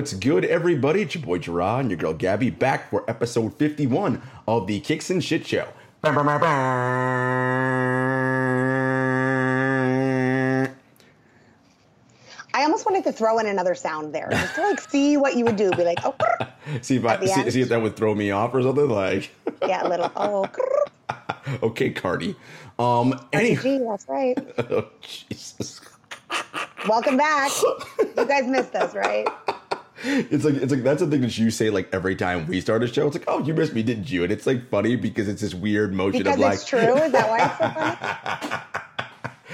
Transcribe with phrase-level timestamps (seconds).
[0.00, 1.02] What's good, everybody?
[1.02, 5.10] It's your boy Gerard and your girl Gabby back for episode 51 of the Kicks
[5.10, 5.68] and Shit Show.
[6.02, 6.14] I
[12.54, 15.56] almost wanted to throw in another sound there just to like see what you would
[15.56, 15.70] do.
[15.72, 16.14] Be like, oh,
[16.80, 19.30] see if I, see, see, if that would throw me off or something like.
[19.60, 20.10] yeah, a little.
[20.16, 20.48] Oh,
[21.62, 22.36] okay, Cardi.
[22.78, 23.84] Um, anyway.
[23.86, 24.38] that's right.
[24.70, 25.82] oh, Jesus.
[26.88, 27.52] Welcome back.
[27.98, 29.28] You guys missed us, right?
[30.02, 32.82] It's like it's like that's the thing that you say like every time we start
[32.82, 33.06] a show.
[33.06, 34.22] It's like, oh, you missed me, didn't you?
[34.22, 36.78] And it's like funny because it's this weird motion because of like, it's true.
[36.78, 38.80] Is that why it's so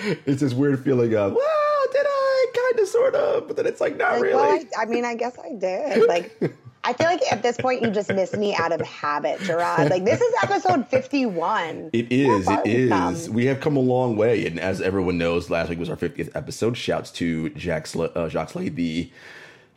[0.04, 0.20] funny?
[0.26, 3.80] it's this weird feeling of, well, did I kind of, sort of, but then it's
[3.80, 4.34] like not like, really.
[4.34, 6.06] Well, I, I mean, I guess I did.
[6.08, 6.40] Like.
[6.84, 9.90] I feel like at this point you just miss me out of habit, Gerard.
[9.90, 11.90] Like this is episode fifty-one.
[11.92, 12.46] It is.
[12.48, 13.28] It is.
[13.28, 16.36] We have come a long way, and as everyone knows, last week was our fiftieth
[16.36, 16.76] episode.
[16.76, 19.10] Shouts to Jack Sl- uh, Jacques Slade, the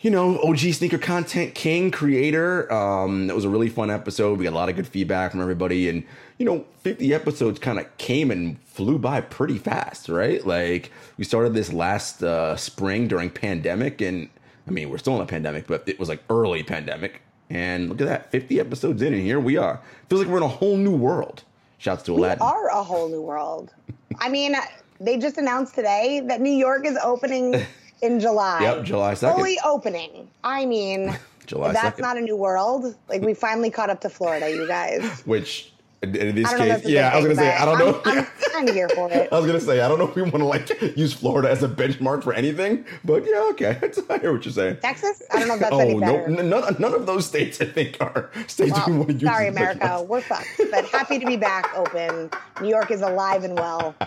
[0.01, 2.71] you know, OG sneaker content king creator.
[2.71, 4.37] Um, that was a really fun episode.
[4.37, 6.03] We got a lot of good feedback from everybody, and
[6.37, 10.45] you know, 50 episodes kind of came and flew by pretty fast, right?
[10.45, 14.29] Like we started this last uh, spring during pandemic, and
[14.67, 17.21] I mean, we're still in a pandemic, but it was like early pandemic.
[17.49, 19.81] And look at that, 50 episodes in, and here we are.
[20.07, 21.43] Feels like we're in a whole new world.
[21.79, 22.39] Shouts to Aladdin.
[22.45, 23.73] We are a whole new world.
[24.19, 24.55] I mean,
[24.99, 27.65] they just announced today that New York is opening
[28.01, 28.61] in July.
[28.61, 29.35] Yep, July 2nd.
[29.35, 30.29] Fully opening.
[30.43, 32.01] I mean, July that's 2nd.
[32.01, 32.95] not a new world.
[33.07, 35.21] Like, we finally caught up to Florida, you guys.
[35.25, 37.65] Which, in, in this I don't know if case, yeah, I was gonna say, I
[37.65, 38.01] don't know.
[38.05, 39.27] I'm, I'm of here for it.
[39.31, 41.61] I was gonna say, I don't know if we want to like use Florida as
[41.61, 43.77] a benchmark for anything, but yeah, okay,
[44.09, 44.77] I hear what you're saying.
[44.81, 45.21] Texas?
[45.31, 46.25] I don't know if that's oh any better.
[46.25, 49.23] n- none, none of those states I think are states we want to use.
[49.23, 50.01] sorry, America.
[50.03, 50.47] We're fucked.
[50.71, 52.29] But happy to be back open.
[52.61, 53.95] New York is alive and well.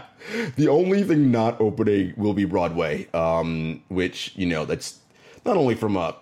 [0.54, 5.00] The only thing not opening will be Broadway, um, which you know that's
[5.44, 6.14] not only from a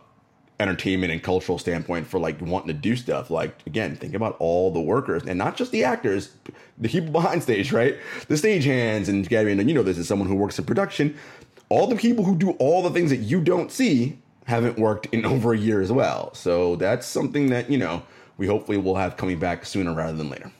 [0.60, 3.31] entertainment and cultural standpoint for like wanting to do stuff.
[3.31, 6.32] Like again, think about all the workers and not just the actors,
[6.78, 7.97] the people behind stage, right?
[8.28, 11.16] The stagehands and Gabby, and you know this is someone who works in production.
[11.69, 15.25] All the people who do all the things that you don't see haven't worked in
[15.34, 16.34] over a year as well.
[16.34, 18.03] So that's something that you know
[18.37, 20.53] we hopefully will have coming back sooner rather than later.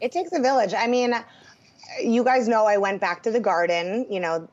[0.00, 0.74] It takes a village.
[0.74, 1.14] I mean,
[2.02, 4.06] you guys know I went back to the garden.
[4.10, 4.48] You know,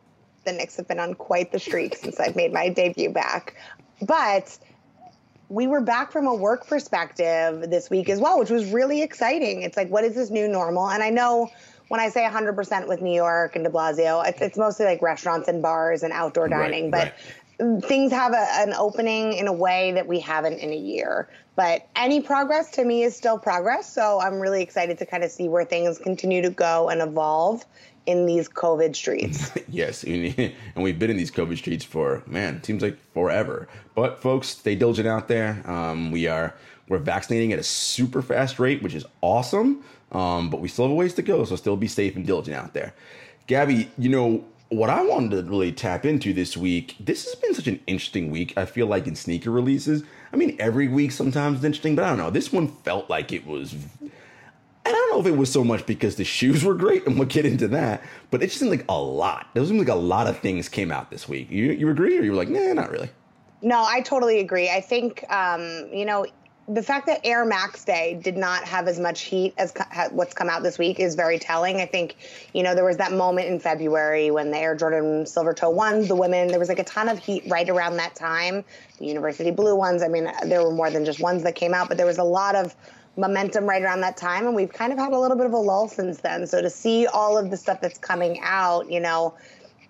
[0.46, 3.56] the Knicks have been on quite the streak since I've made my debut back.
[4.02, 4.58] But
[5.50, 9.62] we were back from a work perspective this week as well, which was really exciting.
[9.62, 10.90] It's like, what is this new normal?
[10.90, 11.50] And I know
[11.88, 15.48] when I say 100% with New York and de Blasio, it's, it's mostly like restaurants
[15.48, 16.90] and bars and outdoor dining.
[16.90, 17.36] Right, but
[17.82, 21.30] things have a, an opening in a way that we haven't in a year.
[21.56, 23.92] But any progress to me is still progress.
[23.92, 27.66] So I'm really excited to kind of see where things continue to go and evolve
[28.06, 29.52] in these COVID streets.
[29.70, 33.68] yes, and we've been in these COVID streets for man, seems like forever.
[33.96, 35.62] But folks, stay diligent out there.
[35.70, 36.54] Um, we are
[36.88, 39.84] we're vaccinating at a super fast rate, which is awesome.
[40.12, 42.56] Um, but we still have a ways to go, so still be safe and diligent
[42.56, 42.94] out there.
[43.48, 47.54] Gabby, you know, what I wanted to really tap into this week, this has been
[47.54, 48.54] such an interesting week.
[48.58, 50.04] I feel like in sneaker releases,
[50.34, 52.30] I mean, every week sometimes it's interesting, but I don't know.
[52.32, 53.74] This one felt like it was.
[53.74, 54.12] And
[54.86, 57.28] I don't know if it was so much because the shoes were great, and we'll
[57.28, 59.48] get into that, but it just seemed like a lot.
[59.56, 61.50] It seemed like a lot of things came out this week.
[61.50, 63.10] You, you agree, or you were like, nah, not really?
[63.62, 64.70] No, I totally agree.
[64.70, 66.26] I think, um, you know,
[66.68, 70.34] the fact that Air Max Day did not have as much heat as co- what's
[70.34, 71.80] come out this week is very telling.
[71.80, 72.16] I think,
[72.54, 76.08] you know, there was that moment in February when the Air Jordan Silver Toe ones,
[76.08, 78.64] the women, there was like a ton of heat right around that time.
[78.98, 81.88] The University Blue ones, I mean, there were more than just ones that came out,
[81.88, 82.76] but there was a lot of
[83.16, 84.48] momentum right around that time.
[84.48, 86.48] And we've kind of had a little bit of a lull since then.
[86.48, 89.36] So to see all of the stuff that's coming out, you know,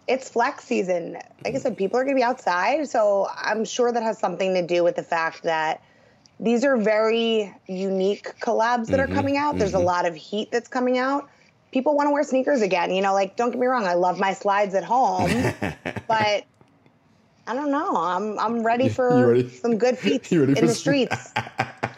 [0.08, 1.18] it's flex season.
[1.46, 2.90] Like I said, people are going to be outside.
[2.90, 5.82] So I'm sure that has something to do with the fact that
[6.40, 9.58] these are very unique collabs that mm-hmm, are coming out.
[9.58, 9.82] There's mm-hmm.
[9.82, 11.30] a lot of heat that's coming out.
[11.72, 12.94] People want to wear sneakers again.
[12.94, 15.30] You know, like don't get me wrong, I love my slides at home,
[16.08, 16.46] but
[17.48, 17.96] I don't know.
[17.96, 19.50] I'm I'm ready for ready?
[19.50, 21.34] some good feet in the streets.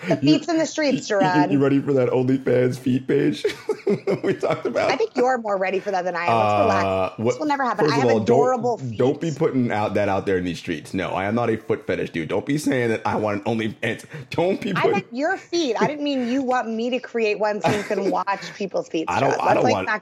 [0.07, 1.51] The feet's in the streets, Gerard.
[1.51, 3.45] You, you ready for that OnlyFans feet page
[4.23, 4.91] we talked about?
[4.91, 6.37] I think you're more ready for that than I am.
[6.37, 7.19] Let's uh, relax.
[7.19, 7.91] What, this will never happen.
[7.91, 8.99] I have all, adorable don't, feet.
[8.99, 10.93] Don't be putting out that out there in these streets.
[10.93, 12.29] No, I am not a foot fetish dude.
[12.29, 14.05] Don't be saying that I want an OnlyFans.
[14.29, 14.89] Don't be putting...
[14.89, 15.75] I meant your feet.
[15.79, 19.05] I didn't mean you want me to create one so you can watch people's feet.
[19.07, 19.99] I don't, I don't, like want, I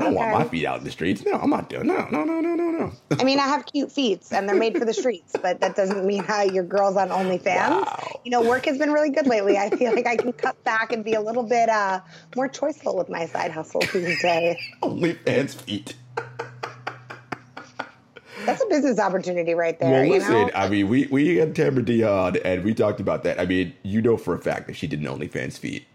[0.00, 0.14] don't okay.
[0.14, 1.24] want my feet out in the streets.
[1.24, 2.92] No, I'm not doing No, no, no, no, no, no.
[3.18, 6.04] I mean, I have cute feet and they're made for the streets, but that doesn't
[6.04, 7.44] mean how your girl's on OnlyFans.
[7.44, 8.20] Wow.
[8.24, 9.47] You know, work has been really good lately.
[9.56, 12.00] I feel like I can cut back and be a little bit uh,
[12.36, 14.56] more choiceful with my side hustle these days.
[14.82, 15.94] OnlyFans feet.
[18.44, 19.90] That's a business opportunity right there.
[19.90, 20.50] Well, listen, you know?
[20.54, 23.40] I mean, we we had Tamara Dion and we talked about that.
[23.40, 25.86] I mean, you know for a fact that she did an OnlyFans feet.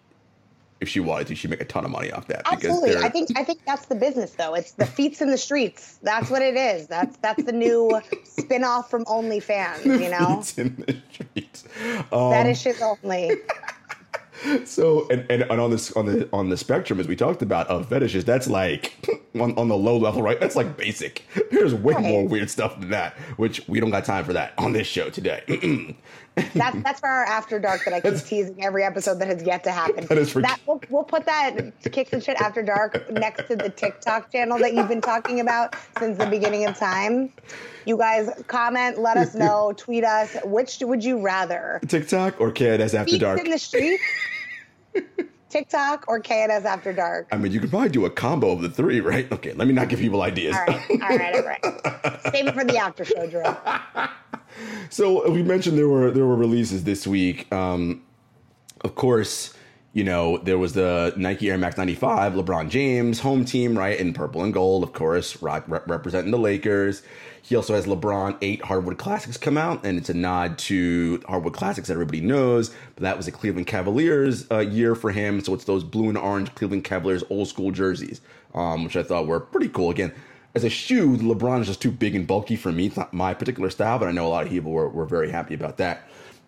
[0.84, 2.42] If she wanted to, she'd make a ton of money off that.
[2.46, 4.54] Absolutely, I think I think that's the business though.
[4.54, 5.98] It's the feats in the streets.
[6.04, 6.88] That's what it is.
[6.88, 9.86] That's that's the new spin-off from OnlyFans.
[9.86, 11.64] You know, feets in the streets.
[12.12, 13.32] Um, Fetishes only.
[14.66, 17.66] so and, and, and on this on the on the spectrum as we talked about
[17.68, 19.08] of fetishes that's like
[19.40, 22.04] on, on the low level right that's like basic there's way right.
[22.04, 25.10] more weird stuff than that which we don't got time for that on this show
[25.10, 25.44] today
[26.56, 29.64] that's that's for our after dark that I keep teasing every episode that has yet
[29.66, 30.06] to happen.
[30.08, 33.56] That is for that we'll, we'll put that kicks and shit after dark next to
[33.56, 37.32] the TikTok channel that you've been talking about since the beginning of time.
[37.86, 40.36] You guys comment, let us know, tweet us.
[40.44, 41.80] Which would you rather?
[41.88, 43.40] TikTok or KNS After Dark?
[43.40, 44.00] in the street.
[45.54, 47.28] TikTok or KNS After Dark?
[47.32, 49.32] I mean, you could probably do a combo of the three, right?
[49.32, 50.56] Okay, let me not give people ideas.
[50.56, 52.22] All right, all right, all right.
[52.32, 53.44] Save it for the after show, Drew.
[54.90, 57.54] so we mentioned there were there were releases this week.
[57.54, 58.02] Um,
[58.82, 59.54] of course,
[59.94, 64.12] you know there was the Nike Air Max 95, LeBron James home team, right, in
[64.12, 67.04] purple and gold, of course, rock, representing the Lakers.
[67.46, 71.54] He also has LeBron 8 Hardwood Classics come out, and it's a nod to Hardwood
[71.54, 72.70] Classics that everybody knows.
[72.96, 75.42] But that was a Cleveland Cavaliers uh, year for him.
[75.42, 78.22] So it's those blue and orange Cleveland Cavaliers old school jerseys,
[78.54, 79.90] um, which I thought were pretty cool.
[79.90, 80.14] Again,
[80.56, 82.86] as a shoe, LeBron is just too big and bulky for me.
[82.86, 85.30] It's not my particular style, but I know a lot of people were, were very
[85.30, 86.08] happy about that.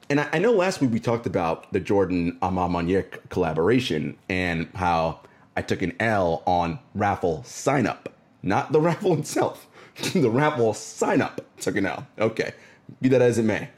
[0.09, 2.81] And I, I know last week we talked about the Jordan A Ma
[3.27, 5.19] collaboration and how
[5.57, 9.67] I took an L on raffle sign up, not the raffle itself.
[10.13, 12.05] the raffle sign up took an L.
[12.19, 12.53] Okay,
[13.01, 13.69] be that as it may.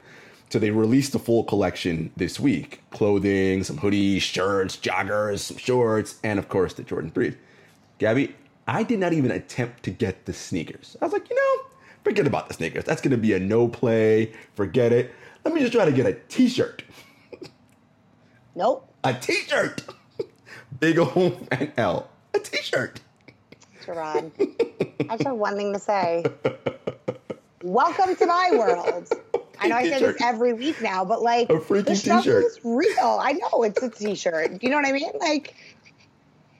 [0.50, 6.18] So they released the full collection this week: clothing, some hoodies, shirts, joggers, some shorts,
[6.24, 7.36] and of course the Jordan 3.
[7.98, 8.34] Gabby,
[8.66, 10.96] I did not even attempt to get the sneakers.
[11.00, 11.70] I was like, you know,
[12.04, 12.84] forget about the sneakers.
[12.84, 14.32] That's going to be a no play.
[14.54, 15.12] Forget it.
[15.44, 16.82] Let me just try to get a t-shirt.
[18.54, 18.92] Nope.
[19.04, 19.84] A t-shirt.
[20.80, 22.10] Big O and L.
[22.34, 23.00] A t-shirt.
[23.88, 24.32] Gerard.
[25.08, 26.22] I just have one thing to say.
[27.62, 29.08] Welcome to my world.
[29.58, 32.44] I know I say this every week now, but like a freaking the t-shirt.
[32.44, 33.18] is real.
[33.20, 34.62] I know it's a t-shirt.
[34.62, 35.10] You know what I mean?
[35.18, 35.54] Like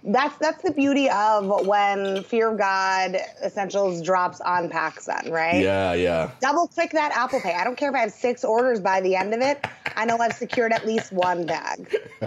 [0.02, 5.62] that's that's the beauty of when Fear of God Essentials drops on PacSun, right?
[5.62, 6.30] Yeah, yeah.
[6.40, 7.52] Double click that Apple Pay.
[7.52, 9.62] I don't care if I have six orders by the end of it.
[9.96, 11.94] I know I've secured at least one bag.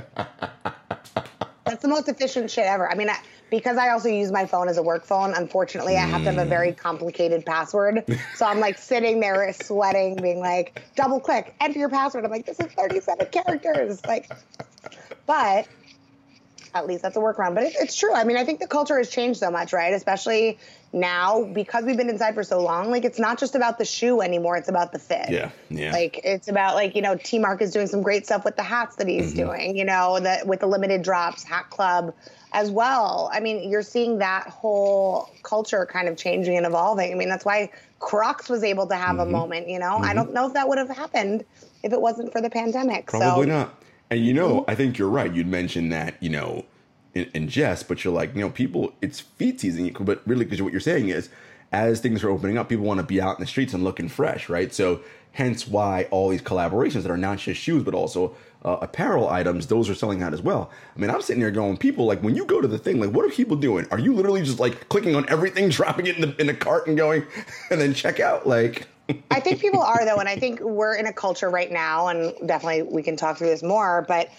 [1.65, 2.89] that's the most efficient shit ever.
[2.89, 3.17] I mean, I,
[3.51, 5.33] because I also use my phone as a work phone.
[5.33, 6.77] Unfortunately, I have to have a very mm.
[6.77, 8.03] complicated password.
[8.35, 12.25] So I'm like sitting there sweating, being like, double click, enter your password.
[12.25, 14.03] I'm like, this is 37 characters.
[14.05, 14.31] Like,
[15.27, 15.67] but
[16.73, 17.55] at least that's a workaround.
[17.55, 18.13] But it, it's true.
[18.13, 19.93] I mean, I think the culture has changed so much, right?
[19.93, 20.57] Especially
[20.93, 22.91] now because we've been inside for so long.
[22.91, 25.29] Like, it's not just about the shoe anymore; it's about the fit.
[25.29, 25.91] Yeah, yeah.
[25.91, 28.63] Like, it's about like you know, T Mark is doing some great stuff with the
[28.63, 29.47] hats that he's mm-hmm.
[29.47, 29.77] doing.
[29.77, 32.13] You know, that with the limited drops, Hat Club
[32.53, 33.29] as well.
[33.31, 37.11] I mean, you're seeing that whole culture kind of changing and evolving.
[37.11, 39.21] I mean, that's why Crocs was able to have mm-hmm.
[39.21, 39.69] a moment.
[39.69, 40.05] You know, mm-hmm.
[40.05, 41.45] I don't know if that would have happened
[41.83, 43.07] if it wasn't for the pandemic.
[43.07, 43.83] Probably so, not.
[44.11, 45.33] And you know, I think you're right.
[45.33, 46.65] You'd mentioned that, you know,
[47.13, 49.95] in, in jest, but you're like, you know, people, it's feet season.
[50.01, 51.29] But really, because what you're saying is,
[51.71, 54.09] as things are opening up, people want to be out in the streets and looking
[54.09, 54.73] fresh, right?
[54.73, 54.99] So,
[55.31, 59.67] hence why all these collaborations that are not just shoes, but also uh, apparel items,
[59.67, 60.69] those are selling out as well.
[60.93, 63.11] I mean, I'm sitting there going, people, like, when you go to the thing, like,
[63.11, 63.87] what are people doing?
[63.91, 66.87] Are you literally just like clicking on everything, dropping it in the, in the cart
[66.87, 67.25] and going,
[67.71, 68.45] and then check out?
[68.45, 68.89] Like,
[69.31, 72.33] I think people are though, and I think we're in a culture right now, and
[72.47, 74.29] definitely we can talk through this more, but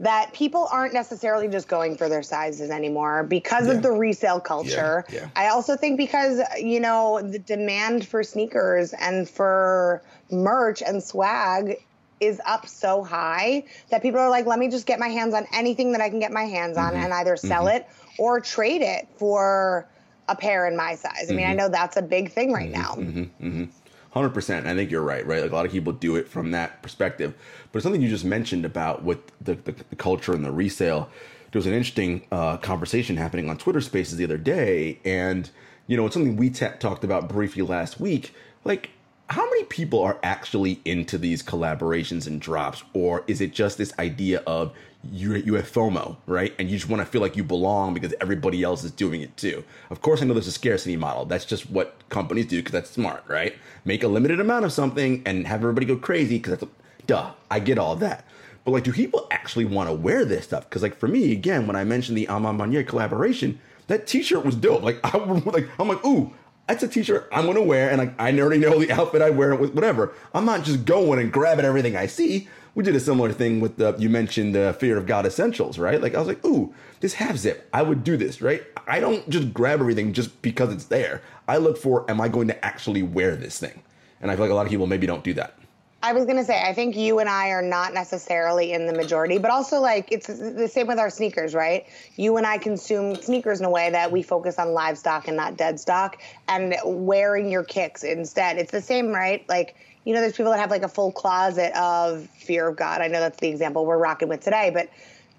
[0.00, 3.74] that people aren't necessarily just going for their sizes anymore because yeah.
[3.74, 5.04] of the resale culture.
[5.10, 5.20] Yeah.
[5.20, 5.28] Yeah.
[5.36, 11.84] I also think because, you know, the demand for sneakers and for merch and swag
[12.18, 15.46] is up so high that people are like, let me just get my hands on
[15.52, 17.02] anything that I can get my hands on mm-hmm.
[17.02, 17.76] and either sell mm-hmm.
[17.76, 19.86] it or trade it for
[20.28, 21.26] a pair in my size.
[21.28, 21.50] I mean, mm-hmm.
[21.50, 23.20] I know that's a big thing right mm-hmm.
[23.20, 23.68] now.
[24.10, 24.66] Hundred percent.
[24.66, 25.24] I think you're right.
[25.24, 25.42] Right.
[25.42, 27.34] Like a lot of people do it from that perspective.
[27.72, 31.08] But something you just mentioned about with the, the, the culture and the resale.
[31.52, 35.50] There was an interesting uh, conversation happening on Twitter Spaces the other day, and
[35.86, 38.34] you know it's something we t- talked about briefly last week.
[38.64, 38.90] Like
[39.30, 43.96] how many people are actually into these collaborations and drops or is it just this
[43.98, 44.72] idea of
[45.10, 46.54] you you have FOMO, right?
[46.58, 49.36] And you just want to feel like you belong because everybody else is doing it
[49.36, 49.64] too.
[49.88, 51.24] Of course, I know there's a scarcity model.
[51.24, 53.54] That's just what companies do because that's smart, right?
[53.84, 56.72] Make a limited amount of something and have everybody go crazy because that's
[57.06, 57.32] duh.
[57.50, 58.26] I get all that.
[58.64, 60.68] But like, do people actually want to wear this stuff?
[60.68, 64.44] Because like for me, again, when I mentioned the A Ma Maniere collaboration, that T-shirt
[64.44, 64.82] was dope.
[64.82, 66.32] Like I like I'm like, ooh,
[66.70, 69.52] that's a t-shirt I'm gonna wear, and like I already know the outfit I wear
[69.52, 70.12] it with whatever.
[70.32, 72.48] I'm not just going and grabbing everything I see.
[72.74, 76.00] We did a similar thing with the you mentioned the Fear of God essentials, right?
[76.00, 78.62] Like I was like, ooh, this half zip, I would do this, right?
[78.86, 81.22] I don't just grab everything just because it's there.
[81.48, 83.82] I look for, am I going to actually wear this thing?
[84.20, 85.56] And I feel like a lot of people maybe don't do that.
[86.02, 89.36] I was gonna say, I think you and I are not necessarily in the majority,
[89.36, 91.86] but also like it's the same with our sneakers, right?
[92.16, 95.58] You and I consume sneakers in a way that we focus on livestock and not
[95.58, 96.16] dead stock,
[96.48, 98.56] and wearing your kicks instead.
[98.56, 99.46] It's the same, right?
[99.46, 103.00] Like you know, there's people that have like a full closet of fear of God.
[103.00, 104.88] I know that's the example we're rocking with today, but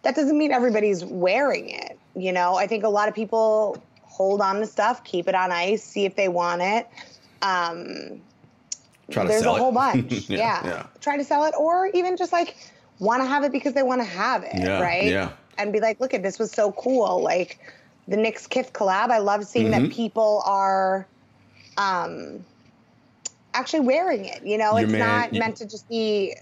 [0.03, 1.97] that doesn't mean everybody's wearing it.
[2.15, 5.51] You know, I think a lot of people hold on to stuff, keep it on
[5.51, 6.87] ice, see if they want it.
[7.41, 8.21] Um,
[9.09, 10.11] Try there's a whole bunch.
[10.29, 10.65] yeah, yeah.
[10.65, 10.85] yeah.
[11.01, 12.55] Try to sell it or even just like
[12.99, 15.07] want to have it because they want to have it, yeah, right?
[15.07, 15.31] Yeah.
[15.57, 17.21] And be like, look at this was so cool.
[17.21, 17.59] Like
[18.07, 19.09] the Knicks Kith collab.
[19.09, 19.83] I love seeing mm-hmm.
[19.83, 21.07] that people are
[21.77, 22.45] um
[23.53, 24.45] actually wearing it.
[24.45, 26.35] You know, your it's man, not you, meant to just be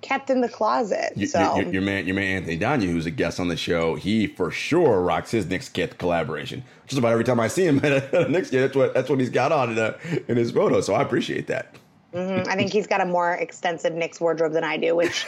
[0.00, 1.12] kept in the closet.
[1.16, 3.94] You, so your, your, man, your man Anthony Danya, who's a guest on the show,
[3.94, 6.64] he for sure rocks his Knicks Kith collaboration.
[6.86, 9.20] Just about every time I see him at a, Knicks Kith, that's what that's what
[9.20, 9.96] he's got on in, a,
[10.28, 10.80] in his photo.
[10.80, 11.76] So I appreciate that.
[12.12, 12.48] Mm-hmm.
[12.48, 15.26] I think he's got a more extensive Knicks wardrobe than I do, which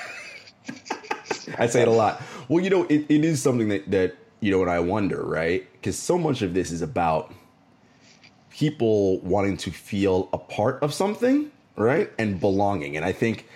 [1.59, 2.23] I say it a lot.
[2.49, 5.67] Well, you know, it, it is something that that you know, and I wonder, right?
[5.73, 7.33] Because so much of this is about
[8.59, 12.11] people wanting to feel a part of something, right?
[12.19, 12.97] And belonging.
[12.97, 13.47] And I think,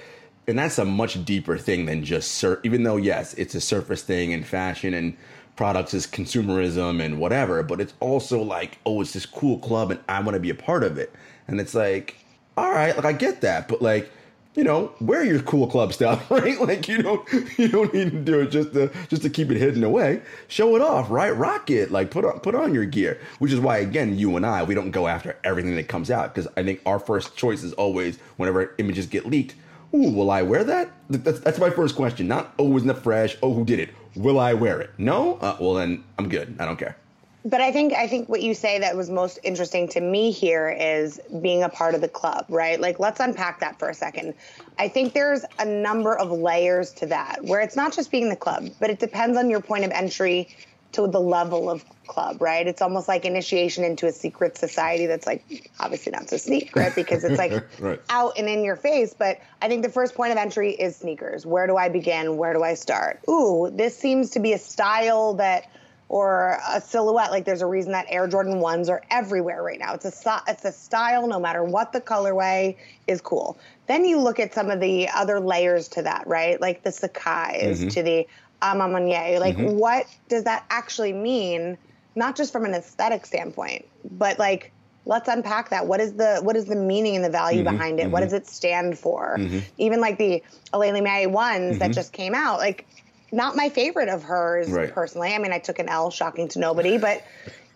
[0.46, 4.02] and that's a much deeper thing than just, sur- even though, yes, it's a surface
[4.02, 5.16] thing in fashion and
[5.56, 9.98] products is consumerism and whatever, but it's also like, oh, it's this cool club and
[10.08, 11.12] I want to be a part of it.
[11.48, 12.16] And it's like,
[12.56, 14.08] all right, like I get that, but like,
[14.54, 16.60] you know, wear your cool club stuff, right?
[16.60, 17.26] Like you don't
[17.58, 20.22] you don't need to do it just to just to keep it hidden away.
[20.48, 21.30] Show it off, right?
[21.30, 23.20] Rock it, like put on put on your gear.
[23.38, 26.34] Which is why again, you and I, we don't go after everything that comes out
[26.34, 29.54] because I think our first choice is always whenever images get leaked.
[29.94, 30.90] Ooh, will I wear that?
[31.10, 32.28] That's, that's my first question.
[32.28, 33.36] Not oh, isn't it fresh?
[33.42, 33.90] Oh, who did it?
[34.14, 34.90] Will I wear it?
[34.98, 35.36] No.
[35.36, 36.56] Uh, well, then I'm good.
[36.58, 36.96] I don't care
[37.44, 40.68] but I think I think what you say that was most interesting to me here
[40.68, 42.80] is being a part of the club, right?
[42.80, 44.34] Like let's unpack that for a second.
[44.78, 48.36] I think there's a number of layers to that where it's not just being the
[48.36, 50.54] club, but it depends on your point of entry
[50.92, 52.66] to the level of club, right?
[52.66, 57.24] It's almost like initiation into a secret society that's like obviously not so secret because
[57.24, 58.00] it's like right.
[58.10, 59.14] out and in your face.
[59.18, 61.46] But I think the first point of entry is sneakers.
[61.46, 62.36] Where do I begin?
[62.36, 63.20] Where do I start?
[63.28, 65.64] Ooh, this seems to be a style that
[66.12, 67.30] or a silhouette.
[67.30, 69.94] Like there's a reason that Air Jordan ones are everywhere right now.
[69.94, 72.76] It's a it's a style, no matter what the colorway
[73.06, 73.58] is cool.
[73.86, 76.60] Then you look at some of the other layers to that, right?
[76.60, 77.88] Like the Sacai's mm-hmm.
[77.88, 78.26] to the
[78.60, 79.40] A Ma Maniere.
[79.40, 79.78] Like, mm-hmm.
[79.78, 81.78] what does that actually mean?
[82.14, 84.70] Not just from an aesthetic standpoint, but like,
[85.06, 85.86] let's unpack that.
[85.86, 88.02] What is the what is the meaning and the value mm-hmm, behind it?
[88.02, 88.12] Mm-hmm.
[88.12, 89.36] What does it stand for?
[89.38, 89.60] Mm-hmm.
[89.78, 90.42] Even like the
[90.74, 91.92] Aleali May ones that mm-hmm.
[91.94, 92.86] just came out, like
[93.32, 94.92] not my favorite of hers right.
[94.92, 95.34] personally.
[95.34, 97.24] I mean, I took an L, shocking to nobody, but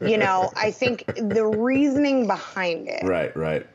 [0.00, 3.02] you know, I think the reasoning behind it.
[3.02, 3.66] Right, right.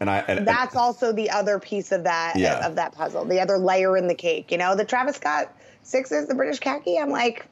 [0.00, 2.66] And I and, that's and, also the other piece of that yeah.
[2.66, 4.50] of that puzzle, the other layer in the cake.
[4.50, 6.98] You know, the Travis Scott sixes, the British khaki.
[6.98, 7.46] I'm like,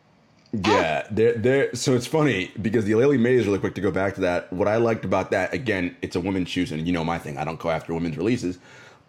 [0.55, 0.59] ah.
[0.65, 3.93] yeah, they're, they're, so it's funny because the Aleali May is really quick to go
[3.93, 4.53] back to that.
[4.53, 7.39] What I liked about that, again, it's a women's shoes, and you know my thing.
[7.39, 8.59] I don't go after women's releases.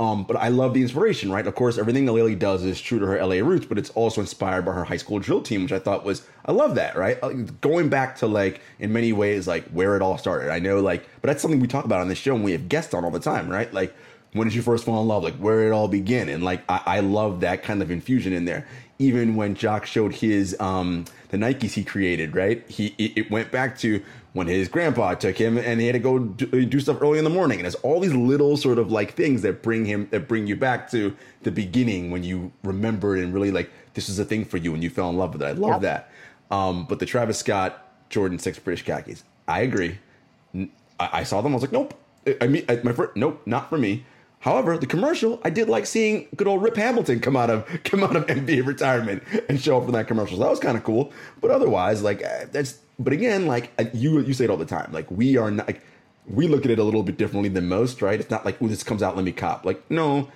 [0.01, 1.45] Um, but I love the inspiration, right?
[1.45, 4.65] Of course, everything Aleali does is true to her LA roots, but it's also inspired
[4.65, 7.19] by her high school drill team, which I thought was, I love that, right?
[7.21, 7.29] Uh,
[7.61, 10.49] going back to like, in many ways, like where it all started.
[10.49, 12.67] I know, like, but that's something we talk about on this show and we have
[12.67, 13.71] guests on all the time, right?
[13.71, 13.93] Like,
[14.33, 15.21] when did you first fall in love?
[15.21, 16.29] Like, where did it all begin?
[16.29, 18.65] And like, I, I love that kind of infusion in there
[19.01, 22.63] even when Jacques showed his um, the Nikes he created, right?
[22.69, 24.03] He it went back to
[24.33, 27.23] when his grandpa took him and he had to go do, do stuff early in
[27.23, 30.27] the morning, and it's all these little sort of like things that bring him that
[30.27, 34.25] bring you back to the beginning when you remember and really like this is a
[34.25, 35.45] thing for you and you fell in love with it.
[35.45, 36.09] I love yep.
[36.49, 36.55] that.
[36.55, 39.97] Um, but the Travis Scott Jordan Six British khakis, I agree.
[40.55, 40.69] I,
[40.99, 41.51] I saw them.
[41.51, 41.93] I was like, nope.
[42.39, 44.05] I mean, my first, nope, not for me.
[44.41, 48.03] However, the commercial, I did like seeing good old Rip Hamilton come out of come
[48.03, 50.37] out of NBA retirement and show up in that commercial.
[50.37, 51.11] So that was kind of cool.
[51.39, 52.79] But otherwise, like eh, that's.
[53.03, 54.91] But again, like you you say it all the time.
[54.91, 55.67] Like we are not.
[55.67, 55.81] Like,
[56.27, 58.19] we look at it a little bit differently than most, right?
[58.19, 59.65] It's not like, oh, this comes out, let me cop.
[59.65, 60.29] Like, no,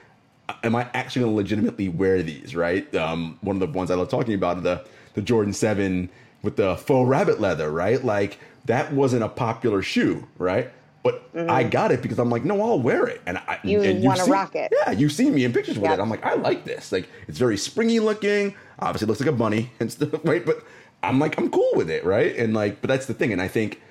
[0.63, 2.93] am I actually going to legitimately wear these, right?
[2.95, 6.09] Um, one of the ones I love talking about the the Jordan Seven
[6.41, 8.03] with the faux rabbit leather, right?
[8.03, 10.71] Like that wasn't a popular shoe, right?
[11.03, 11.49] But mm-hmm.
[11.49, 13.21] I got it because I'm like, no, I'll wear it.
[13.27, 14.73] And I you want to rock it.
[14.75, 15.99] Yeah, you see me in pictures with yep.
[15.99, 16.01] it.
[16.01, 16.91] I'm like, I like this.
[16.91, 18.55] Like it's very springy looking.
[18.79, 20.45] Obviously, looks like a bunny and stuff, right?
[20.45, 20.63] But
[21.03, 22.35] I'm like, I'm cool with it, right?
[22.35, 23.31] And like, but that's the thing.
[23.31, 23.81] And I think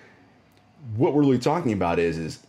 [0.97, 2.41] what we're really talking about is is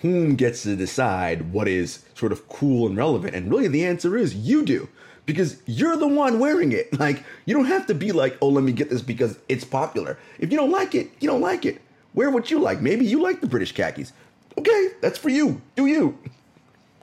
[0.00, 3.34] whom gets to decide what is sort of cool and relevant.
[3.34, 4.88] And really, the answer is you do
[5.26, 6.88] because you're the one wearing it.
[6.98, 10.18] Like, you don't have to be like, oh, let me get this because it's popular.
[10.38, 11.80] If you don't like it, you don't like it.
[12.14, 12.80] Wear what you like.
[12.80, 14.12] Maybe you like the British khakis.
[14.58, 15.60] Okay, that's for you.
[15.74, 16.18] Do you?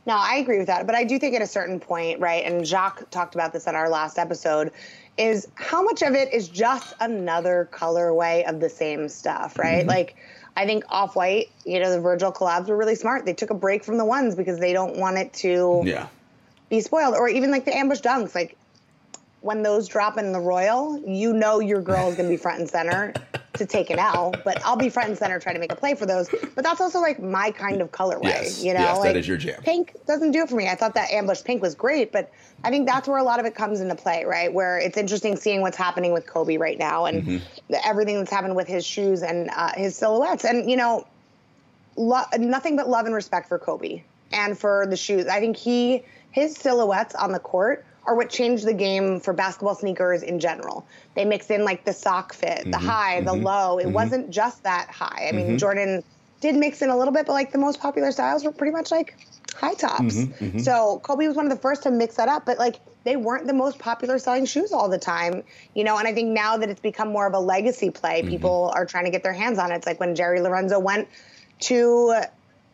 [0.05, 0.85] No, I agree with that.
[0.85, 3.75] But I do think at a certain point, right, and Jacques talked about this in
[3.75, 4.71] our last episode,
[5.17, 9.79] is how much of it is just another colorway of the same stuff, right?
[9.79, 9.89] Mm-hmm.
[9.89, 10.15] Like,
[10.55, 13.25] I think Off White, you know, the Virgil collabs were really smart.
[13.25, 16.07] They took a break from the ones because they don't want it to yeah.
[16.69, 17.15] be spoiled.
[17.15, 18.57] Or even like the ambush dunks, like
[19.41, 22.59] when those drop in the Royal, you know your girl is going to be front
[22.59, 23.13] and center
[23.53, 25.93] to take an L, but I'll be front and center trying to make a play
[25.93, 26.27] for those.
[26.55, 28.79] But that's also like my kind of colorway, yes, you know?
[28.79, 29.61] Yes, like, that is your jam.
[29.61, 30.67] Pink doesn't do it for me.
[30.67, 32.31] I thought that ambush pink was great, but
[32.63, 34.51] I think that's where a lot of it comes into play, right?
[34.51, 37.75] Where it's interesting seeing what's happening with Kobe right now and mm-hmm.
[37.85, 40.45] everything that's happened with his shoes and uh, his silhouettes.
[40.45, 41.05] And, you know,
[41.95, 45.27] lo- nothing but love and respect for Kobe and for the shoes.
[45.27, 49.75] I think he, his silhouettes on the court are what changed the game for basketball
[49.75, 50.85] sneakers in general.
[51.15, 53.77] They mix in like the sock fit, mm-hmm, the high, mm-hmm, the low.
[53.77, 53.93] It mm-hmm.
[53.93, 55.27] wasn't just that high.
[55.29, 55.57] I mean, mm-hmm.
[55.57, 56.03] Jordan
[56.41, 58.91] did mix in a little bit, but like the most popular styles were pretty much
[58.91, 59.15] like
[59.55, 60.01] high tops.
[60.01, 60.59] Mm-hmm, mm-hmm.
[60.59, 63.47] So Kobe was one of the first to mix that up, but like they weren't
[63.47, 65.97] the most popular selling shoes all the time, you know.
[65.97, 69.05] And I think now that it's become more of a legacy play, people are trying
[69.05, 69.75] to get their hands on it.
[69.75, 71.07] It's like when Jerry Lorenzo went
[71.61, 72.23] to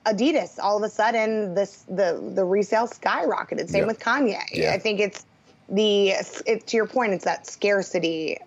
[0.06, 3.70] Adidas, all of a sudden this the the resale skyrocketed.
[3.70, 4.42] Same with Kanye.
[4.52, 4.72] Yeah.
[4.74, 5.26] I think it's
[5.68, 6.10] the
[6.46, 8.38] it, to your point, it's that scarcity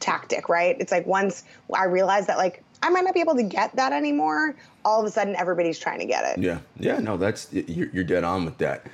[0.00, 0.76] tactic, right?
[0.78, 3.92] It's like once I realize that like I might not be able to get that
[3.92, 6.42] anymore, all of a sudden everybody's trying to get it.
[6.42, 8.86] Yeah, yeah, no, that's you're, you're dead on with that,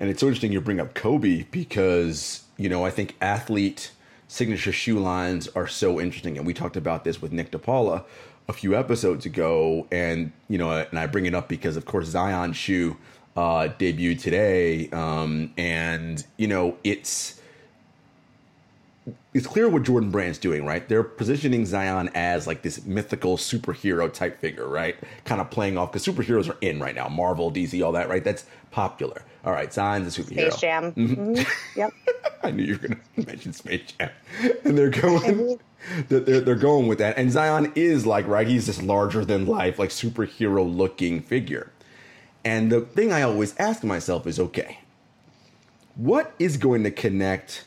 [0.00, 3.92] and it's so interesting you bring up Kobe because you know I think athlete
[4.28, 8.04] signature shoe lines are so interesting, and we talked about this with Nick DePaula
[8.48, 12.06] a few episodes ago, and you know, and I bring it up because, of course,
[12.08, 12.96] Zion shoe
[13.36, 17.37] uh, debuted today, um, and you know, it's
[19.38, 20.86] it's clear what Jordan Brand's doing, right?
[20.88, 24.96] They're positioning Zion as like this mythical superhero type figure, right?
[25.24, 28.24] Kind of playing off because superheroes are in right now, Marvel, DC, all that, right?
[28.24, 29.22] That's popular.
[29.44, 30.50] All right, Zion's a superhero.
[30.50, 30.92] Space Jam.
[30.92, 31.34] Mm-hmm.
[31.34, 31.78] Mm-hmm.
[31.78, 31.92] Yep.
[32.42, 34.10] I knew you were going to mention Space Jam,
[34.64, 35.60] and they're going
[36.08, 37.16] they're, they're going with that.
[37.16, 41.70] And Zion is like, right, he's this larger than life, like superhero looking figure.
[42.44, 44.80] And the thing I always ask myself is okay,
[45.94, 47.64] what is going to connect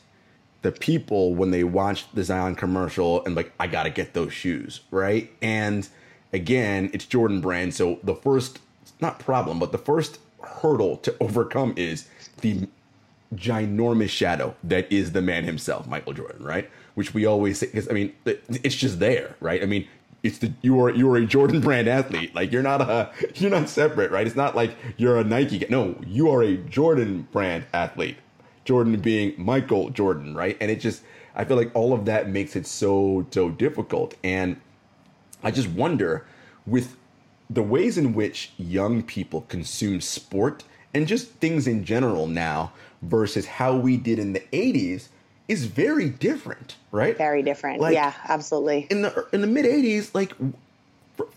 [0.62, 4.34] the people when they watch the Zion commercial and like, I got to get those
[4.34, 5.32] shoes, right?
[5.42, 5.88] And
[6.34, 7.74] again, it's Jordan Brand.
[7.74, 8.60] So the first,
[9.00, 12.08] not problem, but the first hurdle to overcome is
[12.42, 12.68] the
[13.36, 16.70] ginormous shadow that is the man himself, Michael Jordan, right?
[16.96, 19.64] Which we always say, because I mean, it's just there, right?
[19.64, 19.88] I mean,
[20.24, 22.36] it's the you are you are a Jordan brand athlete.
[22.36, 24.28] Like you're not a you're not separate, right?
[24.28, 25.66] It's not like you're a Nike.
[25.70, 28.18] No, you are a Jordan brand athlete.
[28.66, 30.58] Jordan being Michael Jordan, right?
[30.62, 31.04] And it just
[31.36, 34.16] I feel like all of that makes it so so difficult.
[34.24, 34.60] And
[35.44, 36.26] I just wonder
[36.66, 36.96] with
[37.50, 42.72] the ways in which young people consume sport and just things in general now
[43.02, 45.08] versus how we did in the 80s
[45.48, 47.18] is very different, right?
[47.18, 47.82] Very different.
[47.82, 48.88] Like, yeah, absolutely.
[48.90, 50.54] In the in the mid 80s, like in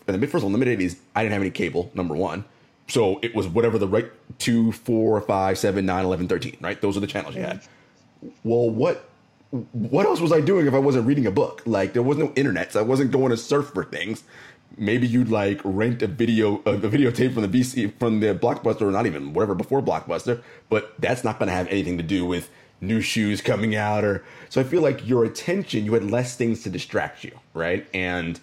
[0.05, 2.15] the mid first of all, in the mid 80s, I didn't have any cable, number
[2.15, 2.45] 1.
[2.87, 6.79] So it was whatever the right 2, 4, 5, 7, 9, 11, 13, right?
[6.81, 7.61] Those are the channels you had.
[7.61, 8.29] Mm-hmm.
[8.43, 9.09] Well, what
[9.71, 11.61] what else was I doing if I wasn't reading a book?
[11.65, 14.23] Like there was no internet, so I wasn't going to surf for things.
[14.77, 18.81] Maybe you'd like rent a video a, a videotape from the BC from the Blockbuster
[18.81, 22.25] or not even whatever before Blockbuster, but that's not going to have anything to do
[22.25, 22.49] with
[22.81, 26.61] new shoes coming out or so I feel like your attention you had less things
[26.63, 27.87] to distract you, right?
[27.93, 28.39] And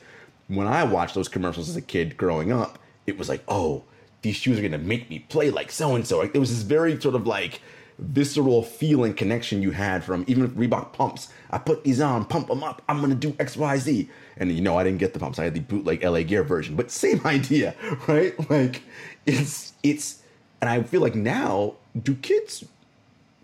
[0.49, 3.85] when I watched those commercials as a kid growing up, it was like, "Oh,
[4.23, 6.63] these shoes are to make me play like so and so." Like it was this
[6.63, 7.61] very sort of like
[7.99, 11.29] visceral feeling connection you had from even Reebok pumps.
[11.51, 12.83] I put these on, pump them up.
[12.89, 14.11] I'm gonna do X, Y, Z.
[14.37, 15.39] And you know, I didn't get the pumps.
[15.39, 17.75] I had the bootleg LA Gear version, but same idea,
[18.09, 18.35] right?
[18.51, 18.83] Like
[19.27, 20.23] it's it's,
[20.61, 22.65] and I feel like now, do kids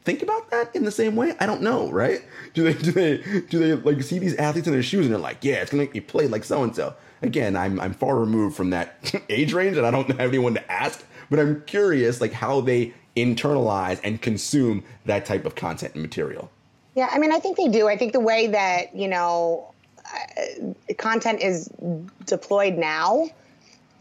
[0.08, 1.34] think about that in the same way?
[1.38, 2.22] I don't know, right?
[2.54, 5.20] Do they do they do they like see these athletes in their shoes and they're
[5.20, 6.94] like, yeah, it's gonna make me play like so and so.
[7.20, 10.72] Again, I'm I'm far removed from that age range, and I don't have anyone to
[10.72, 11.04] ask.
[11.30, 16.50] But I'm curious, like how they internalize and consume that type of content and material.
[16.94, 17.86] Yeah, I mean, I think they do.
[17.88, 19.72] I think the way that, you know,
[20.04, 21.70] uh, content is
[22.24, 23.28] deployed now,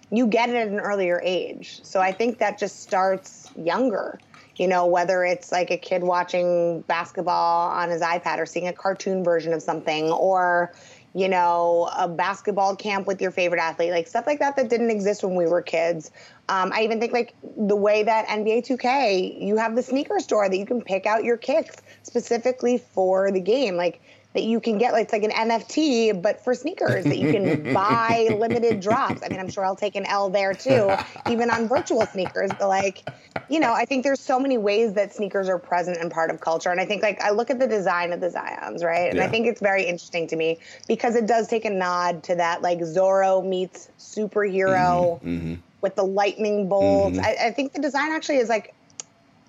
[0.10, 1.80] you get it at an earlier age.
[1.84, 4.20] So I think that just starts younger.
[4.58, 8.74] You know, whether it's like a kid watching basketball on his iPad or seeing a
[8.74, 10.74] cartoon version of something or,
[11.14, 14.90] you know, a basketball camp with your favorite athlete, like stuff like that that didn't
[14.90, 16.12] exist when we were kids.
[16.50, 20.50] Um, I even think like the way that NBA 2K, you have the sneaker store
[20.50, 23.76] that you can pick out your kicks specifically for the game.
[23.76, 24.02] Like
[24.38, 27.74] that you can get, like, it's like an NFT, but for sneakers that you can
[27.74, 29.24] buy limited drops.
[29.24, 30.96] I mean, I'm sure I'll take an L there too,
[31.28, 32.52] even on virtual sneakers.
[32.60, 33.10] But like,
[33.50, 36.40] you know, I think there's so many ways that sneakers are present and part of
[36.40, 36.70] culture.
[36.70, 39.10] And I think like I look at the design of the Zions, right?
[39.10, 39.26] And yeah.
[39.26, 42.62] I think it's very interesting to me because it does take a nod to that
[42.62, 45.20] like Zorro meets superhero.
[45.20, 47.18] Mm-hmm, mm-hmm with the lightning bolts.
[47.18, 47.26] Mm-hmm.
[47.26, 48.74] I, I, think the design actually is like,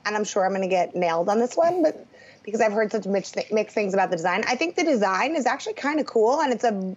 [0.05, 2.07] and I'm sure I'm going to get nailed on this one, but
[2.49, 5.45] because I've heard such mixed, mixed things about the design, I think the design is
[5.45, 6.41] actually kind of cool.
[6.41, 6.97] And it's a,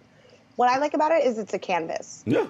[0.56, 2.24] what I like about it is it's a canvas.
[2.26, 2.46] Yeah.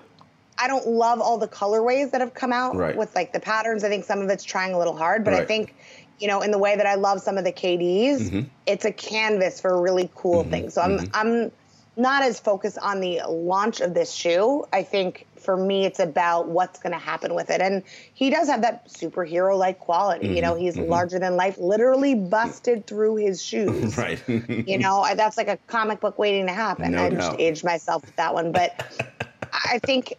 [0.57, 2.97] I don't love all the colorways that have come out right.
[2.97, 3.83] with like the patterns.
[3.83, 5.43] I think some of it's trying a little hard, but right.
[5.43, 5.75] I think,
[6.21, 8.41] you know, in the way that I love some of the KDs, mm-hmm.
[8.67, 10.51] it's a canvas for really cool mm-hmm.
[10.51, 10.75] things.
[10.75, 11.11] So I'm, mm-hmm.
[11.13, 11.53] I'm
[11.97, 14.65] not as focused on the launch of this shoe.
[14.73, 17.61] I think for me, it's about what's going to happen with it.
[17.61, 17.83] And
[18.15, 20.27] he does have that superhero like quality.
[20.27, 20.91] Mm-hmm, you know, mm-hmm, he's mm-hmm.
[20.91, 23.97] larger than life, literally busted through his shoes.
[23.99, 24.23] right.
[24.27, 26.93] you know, that's like a comic book waiting to happen.
[26.93, 28.53] No I just aged myself with that one.
[28.53, 29.07] But
[29.53, 30.15] I think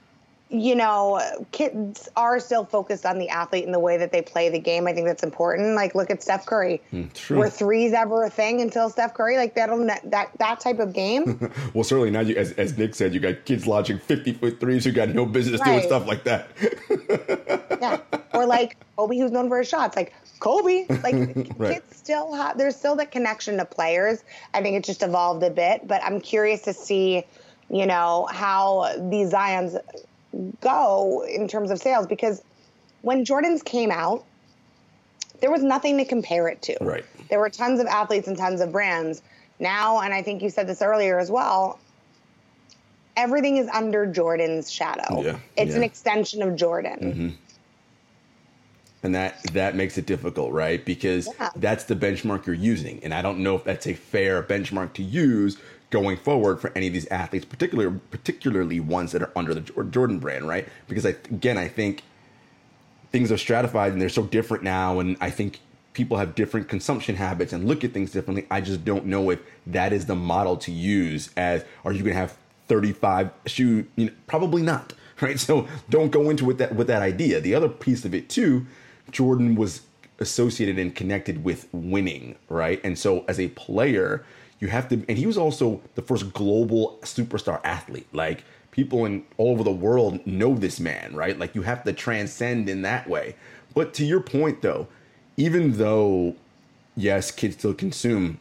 [0.54, 1.20] you know,
[1.52, 4.86] kids are still focused on the athlete and the way that they play the game.
[4.88, 5.76] I think that's important.
[5.76, 6.80] Like, look at Steph Curry.
[6.94, 9.36] Mm, Were threes ever a thing until Steph Curry?
[9.38, 9.70] Like that
[10.12, 11.52] that that type of game.
[11.74, 14.86] well, certainly now, you, as, as Nick said, you got kids launching fifty foot threes
[14.86, 15.78] who got no business right.
[15.78, 16.50] doing stuff like that.
[17.82, 18.00] yeah,
[18.36, 19.96] or like Kobe, who's known for his shots.
[19.96, 21.16] Like Kobe, like
[21.58, 21.74] right.
[21.74, 22.60] kids still have.
[22.60, 24.24] There's still that connection to players.
[24.54, 27.24] I think it's just evolved a bit, but I'm curious to see
[27.72, 29.80] you know how these Zions
[30.62, 32.42] go in terms of sales because
[33.02, 34.26] when Jordans came out,
[35.42, 36.78] there was nothing to compare it to.
[36.80, 37.06] Right.
[37.30, 39.22] There were tons of athletes and tons of brands.
[39.60, 41.80] Now, and I think you said this earlier as well,
[43.18, 45.22] everything is under Jordan's shadow.
[45.22, 45.40] Yeah.
[45.58, 45.78] It's yeah.
[45.78, 47.00] an extension of Jordan.
[47.00, 47.30] Mm-hmm.
[49.04, 50.84] And that that makes it difficult, right?
[50.84, 51.50] Because yeah.
[51.58, 53.04] that's the benchmark you're using.
[53.04, 55.58] And I don't know if that's a fair benchmark to use
[55.94, 60.18] going forward for any of these athletes, particularly particularly ones that are under the Jordan
[60.18, 60.68] brand, right?
[60.88, 62.02] Because I again I think
[63.12, 65.60] things are stratified and they're so different now, and I think
[65.94, 68.48] people have different consumption habits and look at things differently.
[68.50, 71.30] I just don't know if that is the model to use.
[71.38, 72.36] As are you going to have
[72.70, 73.86] 35 shoe?
[73.96, 75.40] You know, probably not, right?
[75.40, 77.40] So don't go into with that with that idea.
[77.40, 78.66] The other piece of it too,
[79.12, 79.82] Jordan was
[80.18, 82.82] associated and connected with winning, right?
[82.84, 84.26] And so as a player
[84.64, 89.24] you have to and he was also the first global superstar athlete like people in
[89.38, 93.08] all over the world know this man right like you have to transcend in that
[93.08, 93.36] way
[93.76, 94.88] but to your point though
[95.38, 96.36] even though
[96.96, 98.38] yes, kids still consume.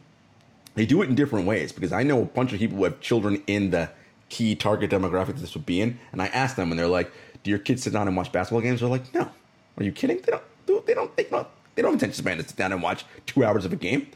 [0.75, 2.99] They do it in different ways because I know a bunch of people who have
[2.99, 3.89] children in the
[4.29, 7.11] key target demographic that this would be in, and I ask them, and they're like,
[7.43, 9.29] "Do your kids sit down and watch basketball games?" They're like, "No."
[9.77, 10.17] Are you kidding?
[10.17, 10.85] They don't.
[10.85, 11.15] They don't.
[11.15, 11.47] They don't.
[11.75, 14.07] They don't have attention span to sit down and watch two hours of a game.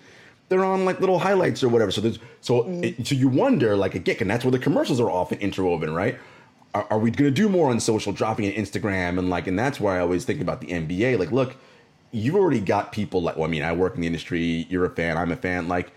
[0.50, 1.92] They're on like little highlights or whatever.
[1.92, 2.84] So there's so mm.
[2.84, 6.18] it, so you wonder like again, and that's where the commercials are often interwoven, right?
[6.74, 9.58] Are, are we going to do more on social, dropping in Instagram and like, and
[9.58, 11.18] that's why I always think about the NBA.
[11.18, 11.56] Like, look,
[12.12, 13.36] you've already got people like.
[13.36, 14.68] Well, I mean, I work in the industry.
[14.70, 15.18] You're a fan.
[15.18, 15.68] I'm a fan.
[15.68, 15.92] Like,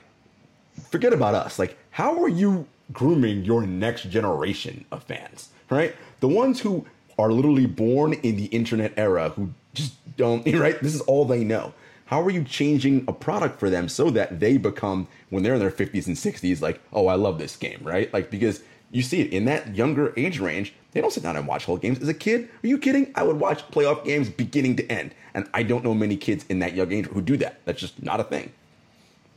[0.90, 1.58] forget about us.
[1.58, 5.50] Like, how are you grooming your next generation of fans?
[5.68, 6.86] Right, the ones who
[7.20, 11.44] are literally born in the internet era who just don't right this is all they
[11.44, 11.72] know
[12.10, 15.60] how are you changing a product for them so that they become when they're in
[15.60, 18.12] their 50s and 60s like oh i love this game right?
[18.12, 21.46] Like because you see it in that younger age range they don't sit down and
[21.46, 22.00] watch whole games.
[22.00, 23.12] As a kid are you kidding?
[23.14, 25.14] I would watch playoff games beginning to end.
[25.34, 27.60] And i don't know many kids in that young age who do that.
[27.64, 28.52] That's just not a thing.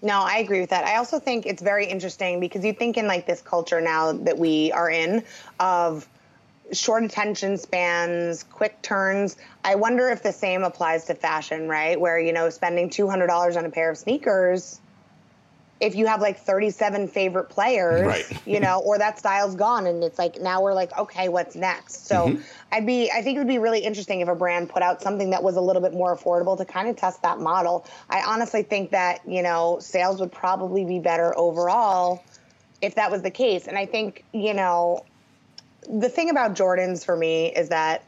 [0.02, 0.84] No, I agree with that.
[0.84, 4.38] I also think it's very interesting because you think in like this culture now that
[4.38, 5.24] we are in
[5.60, 6.10] of
[6.72, 9.36] short attention spans, quick turns.
[9.64, 12.00] I wonder if the same applies to fashion, right?
[12.00, 14.80] Where, you know, spending $200 on a pair of sneakers,
[15.84, 18.48] if you have like 37 favorite players, right.
[18.48, 22.08] you know, or that style's gone and it's like now we're like, okay, what's next?
[22.08, 22.42] So mm-hmm.
[22.72, 25.32] I'd be, I think it would be really interesting if a brand put out something
[25.32, 27.86] that was a little bit more affordable to kind of test that model.
[28.10, 32.24] I honestly think that, you know, sales would probably be better overall
[32.82, 33.68] if that was the case.
[33.68, 35.04] And I think, you know,
[35.90, 38.04] the thing about Jordans for me is that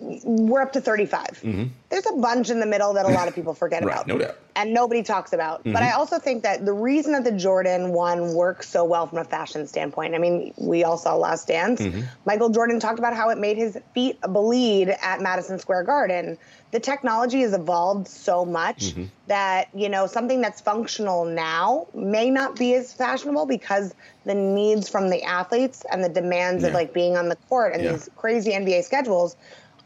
[0.00, 1.20] we're up to 35.
[1.20, 1.64] Mm-hmm.
[1.90, 4.06] There's a bunch in the middle that a lot of people forget right, about.
[4.06, 4.36] No doubt.
[4.56, 5.60] And nobody talks about.
[5.60, 5.72] Mm-hmm.
[5.72, 9.18] But I also think that the reason that the Jordan 1 works so well from
[9.18, 11.80] a fashion standpoint, I mean, we all saw Last Dance.
[11.80, 12.00] Mm-hmm.
[12.24, 16.38] Michael Jordan talked about how it made his feet bleed at Madison Square Garden
[16.70, 19.04] the technology has evolved so much mm-hmm.
[19.26, 24.88] that you know something that's functional now may not be as fashionable because the needs
[24.88, 26.68] from the athletes and the demands yeah.
[26.68, 27.92] of like being on the court and yeah.
[27.92, 29.36] these crazy NBA schedules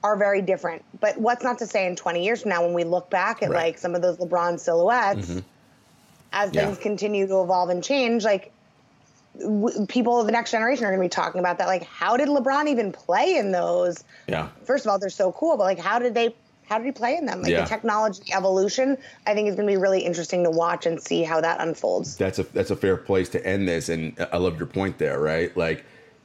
[0.04, 0.84] are very different.
[1.00, 3.50] But what's not to say in 20 years from now when we look back at
[3.50, 3.64] right.
[3.64, 5.38] like some of those LeBron silhouettes mm-hmm.
[6.32, 6.66] as yeah.
[6.66, 8.52] things continue to evolve and change like
[9.40, 12.18] w- people of the next generation are going to be talking about that like how
[12.18, 14.04] did LeBron even play in those?
[14.28, 14.48] Yeah.
[14.64, 16.34] First of all, they're so cool, but like how did they
[16.66, 17.40] how did he play in them?
[17.40, 17.62] Like yeah.
[17.62, 21.22] the technology evolution, I think is going to be really interesting to watch and see
[21.22, 22.16] how that unfolds.
[22.16, 25.18] That's a that's a fair place to end this, and I love your point there.
[25.18, 25.84] Right, like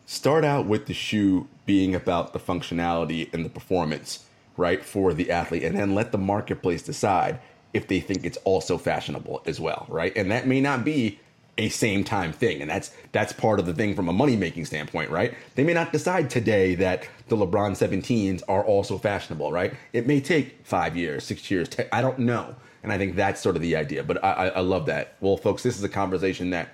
[0.10, 4.26] start out with the shoe being about the functionality and the performance,
[4.58, 7.40] right, for the athlete, and then let the marketplace decide
[7.76, 10.12] if they think it's also fashionable as well, right?
[10.18, 11.20] And that may not be
[11.60, 14.64] a same time thing and that's that's part of the thing from a money making
[14.64, 15.34] standpoint right?
[15.56, 19.74] They may not decide today that the lebron 17s are also fashionable right?
[19.92, 23.42] It may take five years six years ten, i don't know and i think that's
[23.42, 25.16] sort of the idea but I, I love that.
[25.20, 26.70] Well folks this is a conversation that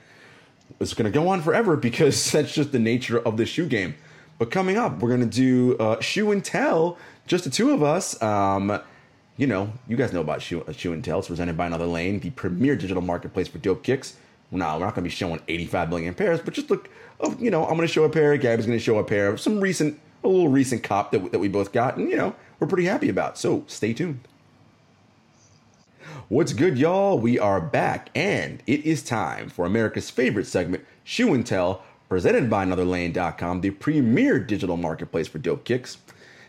[0.79, 3.95] is going to go on forever because that's just the nature of the shoe game
[4.37, 6.97] but coming up we're going to do uh, shoe and tell
[7.27, 8.79] just the two of us um,
[9.37, 11.19] you know, you guys know about Shoe, Shoe and Tell.
[11.19, 14.15] It's presented by Another Lane, the premier digital marketplace for dope kicks.
[14.51, 17.51] No, we're not going to be showing 85 million pairs, but just look, oh, you
[17.51, 18.37] know, I'm going to show a pair.
[18.37, 21.49] Gabby's going to show a pair some recent, a little recent cop that, that we
[21.49, 23.37] both got, and, you know, we're pretty happy about.
[23.37, 24.21] So stay tuned.
[26.27, 27.19] What's good, y'all?
[27.19, 32.49] We are back, and it is time for America's favorite segment, Shoe and Tell, presented
[32.49, 35.99] by AnotherLane.com, the premier digital marketplace for dope kicks.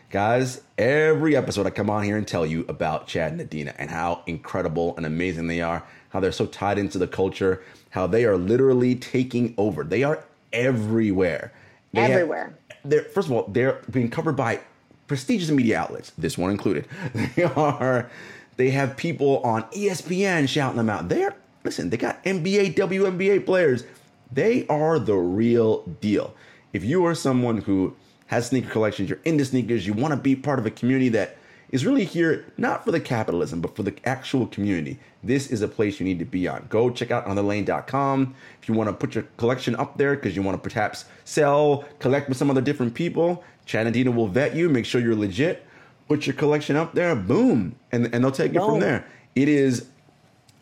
[0.09, 3.91] Guys, every episode I come on here and tell you about Chad and Adina and
[3.91, 7.61] how incredible and amazing they are, how they're so tied into the culture,
[7.91, 9.83] how they are literally taking over.
[9.83, 11.53] They are everywhere.
[11.93, 12.57] They everywhere.
[12.69, 14.59] Have, they're first of all, they're being covered by
[15.05, 16.87] prestigious media outlets, this one included.
[17.35, 18.09] They are
[18.57, 21.09] they have people on ESPN shouting them out.
[21.09, 23.83] They're listen, they got NBA, WNBA players.
[24.31, 26.33] They are the real deal.
[26.73, 27.95] If you are someone who
[28.27, 31.37] has sneaker collections, you're into sneakers, you want to be part of a community that
[31.69, 34.97] is really here not for the capitalism, but for the actual community.
[35.23, 36.65] This is a place you need to be on.
[36.69, 40.41] Go check out anotherlane.com if you want to put your collection up there because you
[40.41, 43.43] want to perhaps sell, collect with some other different people.
[43.65, 45.66] Chad and Dina will vet you, make sure you're legit.
[46.07, 49.05] Put your collection up there, boom, and, and they'll take it from there.
[49.35, 49.87] It is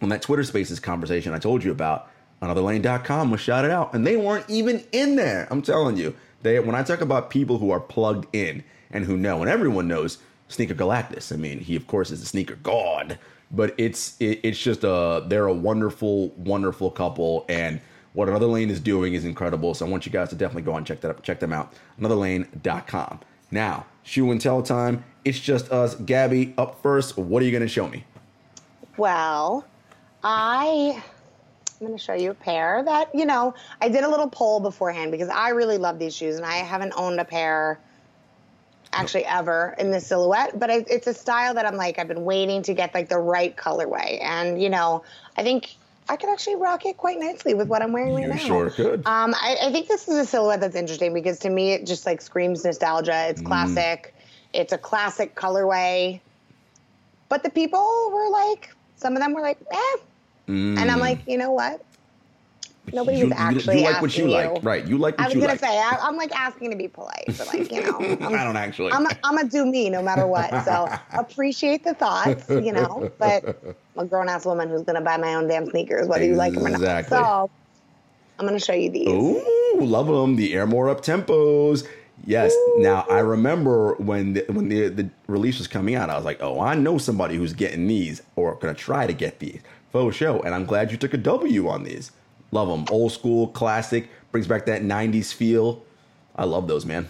[0.02, 2.10] on that Twitter Spaces conversation I told you about.
[2.42, 5.48] Anotherlane.com was shouted out, and they weren't even in there.
[5.50, 9.18] I'm telling you, they when I talk about people who are plugged in and who
[9.18, 11.32] know, and everyone knows Sneaker Galactus.
[11.32, 13.18] I mean, he of course is a sneaker god,
[13.52, 17.80] but it's it, it's just a they're a wonderful, wonderful couple, and
[18.14, 19.74] what Another Lane is doing is incredible.
[19.74, 21.74] So I want you guys to definitely go and check that up, check them out.
[22.00, 23.20] Anotherlane.com.
[23.52, 25.04] Now, shoe and tell time.
[25.24, 25.96] It's just us.
[25.96, 27.18] Gabby, up first.
[27.18, 28.04] What are you going to show me?
[28.98, 29.66] Well,
[30.24, 31.04] I
[31.82, 34.62] I'm going to show you a pair that, you know, I did a little poll
[34.62, 37.80] beforehand because I really love these shoes and I haven't owned a pair
[38.94, 42.24] actually ever in this silhouette, but it, it's a style that I'm like, I've been
[42.24, 44.24] waiting to get like the right colorway.
[44.24, 45.04] And, you know,
[45.36, 45.76] I think
[46.08, 48.38] I could actually rock it quite nicely with what I'm wearing right You now.
[48.38, 49.00] sure could.
[49.08, 52.06] Um, I, I think this is a silhouette that's interesting because to me it just
[52.06, 53.28] like screams nostalgia.
[53.30, 54.13] It's classic.
[54.54, 56.22] It's a classic colorway.
[57.28, 59.98] But the people were like, some of them were like, eh.
[60.48, 61.84] And I'm like, you know what?
[62.93, 64.88] Nobody you, was actually you like what you asking like, right?
[64.88, 65.60] You like I was you gonna like.
[65.60, 68.58] say I, I'm like asking to be polite, but like you know, I'm, I don't
[68.58, 68.91] actually.
[68.91, 70.65] I'm I'm gonna do me no matter what.
[70.65, 73.12] So appreciate the thoughts, you know.
[73.17, 76.36] But I'm a grown ass woman who's gonna buy my own damn sneakers, whether you
[76.36, 77.06] like them or not.
[77.06, 77.50] So
[78.39, 79.08] I'm gonna show you these.
[79.08, 80.36] Ooh, love them.
[80.36, 81.88] The Air More Up tempos.
[82.26, 82.56] Yes.
[82.78, 86.41] Now I remember when the, when the the release was coming out, I was like,
[86.41, 89.62] oh, I know somebody who's getting these or gonna try to get these.
[89.91, 92.12] Faux show, and I'm glad you took a W on these.
[92.56, 92.86] Love them.
[92.89, 94.08] Old school, classic.
[94.32, 95.84] Brings back that '90s feel.
[96.38, 97.06] I love those, man.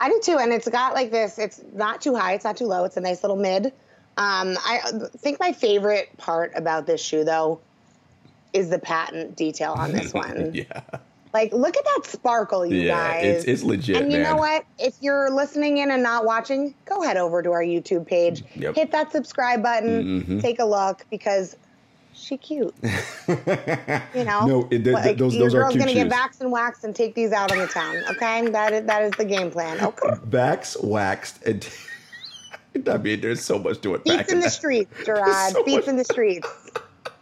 [0.00, 1.38] I do too, and it's got like this.
[1.38, 2.84] It's not too high, it's not too low.
[2.84, 3.66] It's a nice little mid.
[4.16, 4.80] Um, I
[5.18, 7.60] think my favorite part about this shoe, though,
[8.54, 10.52] is the patent detail on this one.
[10.54, 10.64] Yeah.
[11.34, 13.24] Like, look at that sparkle, you Yeah, guys.
[13.24, 14.64] it's- it's legit, And you know what?
[14.78, 18.74] If you're listening in and not watching, go head over to our YouTube page, Yep.
[18.74, 20.40] hit that subscribe button, Mhm.
[20.42, 21.54] take a look because
[22.20, 22.74] she cute.
[22.84, 26.10] you know, No, it- th- Like, those- your those are girl's cute gonna get shoes.
[26.10, 27.96] waxed and waxed and take these out on the town.
[28.10, 29.80] Okay, that is that is the game plan.
[29.80, 31.66] Okay, Backs waxed and.
[32.86, 34.04] I mean, there's so much to it.
[34.04, 34.50] beats in the that.
[34.52, 35.52] streets, Gerard.
[35.52, 36.48] So beats much- in the streets.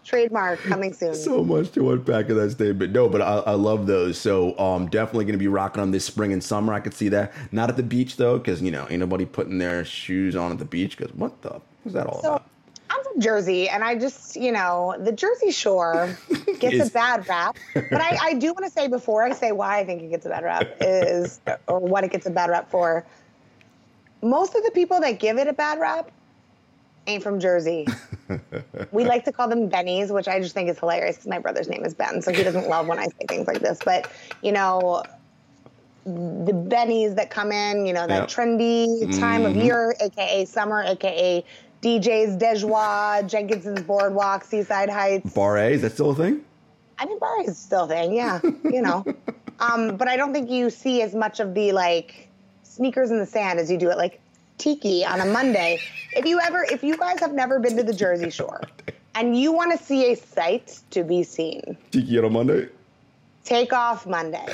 [0.04, 1.14] Trademark coming soon.
[1.14, 2.92] so much to unpack in that statement.
[2.94, 4.18] No, but I, I love those.
[4.18, 6.72] So um, definitely going to be rocking them this spring and summer.
[6.72, 7.34] I could see that.
[7.52, 10.58] Not at the beach though, because you know ain't nobody putting their shoes on at
[10.58, 10.96] the beach.
[10.96, 12.46] Because what the what's that all So about?
[13.18, 16.16] Jersey, and I just, you know, the Jersey Shore
[16.60, 17.56] gets Is- a bad rap.
[17.74, 20.26] But I, I do want to say before I say why I think it gets
[20.26, 23.04] a bad rap is, or what it gets a bad rap for,
[24.22, 26.10] most of the people that give it a bad rap
[27.06, 27.86] ain't from Jersey.
[28.92, 31.68] we like to call them Bennies, which I just think is hilarious because my brother's
[31.68, 33.78] name is Ben, so he doesn't love when I say things like this.
[33.84, 34.10] But,
[34.42, 35.02] you know,
[36.04, 38.28] the bennies that come in, you know, that Yep.
[38.28, 39.64] trendy time of Mhm.
[39.64, 41.44] year, aka summer, aka
[41.82, 45.32] DJ's D'Jais, Jenkinson's Boardwalk, Seaside Heights.
[45.32, 46.44] Bar A is that still a thing?
[46.98, 49.04] I mean, bar is still a thing, yeah, you know.
[49.60, 52.28] um, but I don't think you see as much of the like
[52.64, 54.20] sneakers in the sand as you do it like
[54.58, 55.78] Tiki on a Monday.
[56.14, 58.60] If you ever, if you guys have never been to the Jersey Shore
[59.14, 62.68] and you want to see a sight to be seen, Tiki on a Monday.
[63.44, 64.46] Take off Monday.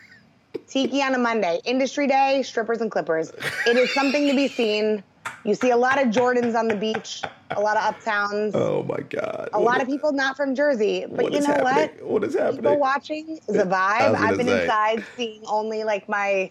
[0.68, 1.60] Tiki on a Monday.
[1.64, 3.32] Industry day, strippers and clippers.
[3.66, 5.02] It is something to be seen.
[5.44, 9.00] You see a lot of Jordans on the beach, a lot of uptowns, Oh my
[9.00, 9.50] God.
[9.52, 11.06] a lot of people not from Jersey.
[11.10, 12.02] But you know what?
[12.02, 12.56] What is happening?
[12.56, 14.14] People watching is a vibe.
[14.14, 14.62] I've been say.
[14.62, 16.50] inside seeing only like my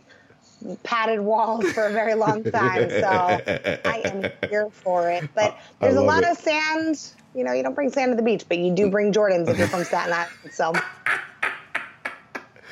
[0.83, 2.89] padded walls for a very long time.
[2.89, 3.07] So
[3.85, 5.29] I am here for it.
[5.35, 6.31] But there's a lot it.
[6.31, 7.13] of sand.
[7.35, 9.57] You know, you don't bring sand to the beach, but you do bring Jordans if
[9.57, 10.31] you're from Staten Island.
[10.51, 10.73] So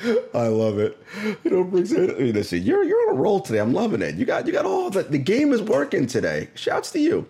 [0.34, 1.02] I love it.
[1.44, 2.16] You know, brings it.
[2.16, 3.60] I mean, listen, you're you're on a roll today.
[3.60, 4.16] I'm loving it.
[4.16, 6.48] You got you got all the the game is working today.
[6.54, 7.26] Shouts to you.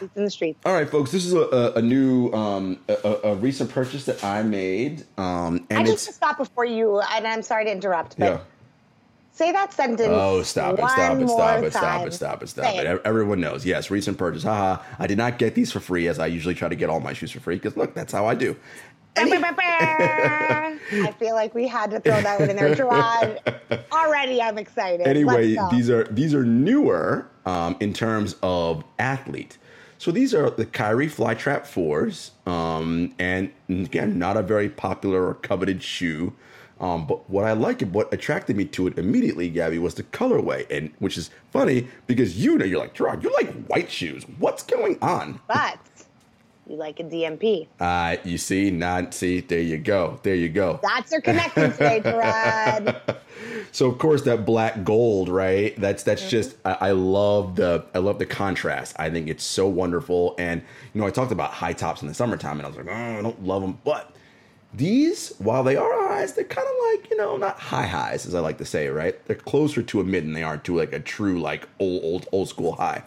[0.00, 0.58] it's in the streets.
[0.64, 1.10] All right, folks.
[1.10, 5.74] This is a, a, new um, a, a recent purchase that I made, um, I
[5.74, 8.40] and need to stop before you, and I'm sorry to interrupt, but yeah.
[9.32, 10.08] say that sentence.
[10.10, 10.78] Oh, stop it!
[10.80, 11.28] Stop it!
[11.28, 11.72] Stop it!
[11.72, 12.12] Stop it!
[12.12, 12.48] Stop it!
[12.48, 13.00] Stop Say it!
[13.06, 13.64] Everyone knows.
[13.64, 14.42] Yes, recent purchase.
[14.42, 14.82] Haha!
[14.98, 17.14] I did not get these for free, as I usually try to get all my
[17.14, 17.56] shoes for free.
[17.56, 18.54] Because look, that's how I do.
[20.92, 22.74] I feel like we had to throw that one in there.
[22.74, 23.40] Gerard,
[23.92, 25.06] already I'm excited.
[25.06, 29.58] anyway, these are these are newer um, in terms of athlete.
[29.98, 35.34] So these are the Kyrie Flytrap fours, um, and again, not a very popular or
[35.34, 36.34] coveted shoe.
[36.80, 40.02] Um, but what I like and what attracted me to it immediately, Gabby, was the
[40.02, 44.24] colorway, and which is funny because you know you're like Gerard, you like white shoes.
[44.40, 45.40] What's going on?
[45.46, 45.78] But
[46.66, 47.68] you like a DMP.
[47.80, 49.40] Uh, you see, not see.
[49.40, 50.20] There you go.
[50.22, 50.80] There you go.
[50.82, 52.96] That's your connection today, Gerard.
[53.72, 55.78] So of course that black gold, right?
[55.80, 58.94] That's that's just I, I love the I love the contrast.
[58.98, 60.34] I think it's so wonderful.
[60.38, 62.86] And you know, I talked about high tops in the summertime, and I was like,
[62.88, 64.14] oh, I don't love them, but
[64.74, 68.34] these, while they are highs, they're kind of like you know not high highs as
[68.34, 69.22] I like to say, right?
[69.26, 72.28] They're closer to a mid than they are to like a true like old old
[72.32, 73.02] old school high.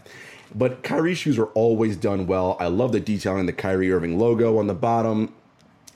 [0.53, 2.57] But Kyrie shoes are always done well.
[2.59, 5.33] I love the detailing, the Kyrie Irving logo on the bottom.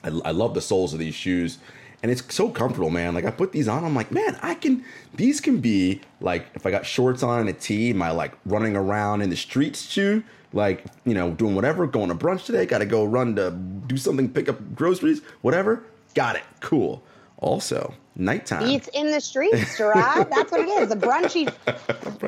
[0.02, 1.58] I, I love the soles of these shoes.
[2.02, 3.14] and it's so comfortable, man.
[3.14, 4.84] Like I put these on, I'm like, man, I can.
[5.14, 8.76] These can be like if I got shorts on and a tee, my like running
[8.76, 10.22] around in the streets shoe,
[10.52, 13.96] like you know, doing whatever, going to brunch today, got to go run to do
[13.96, 15.84] something, pick up groceries, whatever.
[16.14, 17.02] Got it, cool.
[17.38, 18.68] Also, nighttime.
[18.68, 20.30] Eats in the streets, Gerard.
[20.30, 20.88] That's what it is.
[20.88, 21.46] The brunchy